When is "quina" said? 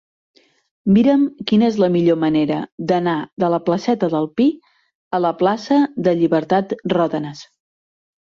1.49-1.67